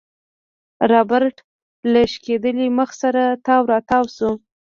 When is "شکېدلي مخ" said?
2.11-2.89